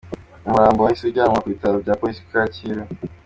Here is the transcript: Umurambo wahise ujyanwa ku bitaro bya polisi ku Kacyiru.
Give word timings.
Umurambo 0.47 0.79
wahise 0.81 1.03
ujyanwa 1.07 1.41
ku 1.41 1.47
bitaro 1.53 1.75
bya 1.83 1.93
polisi 1.99 2.21
ku 2.25 2.29
Kacyiru. 2.33 2.83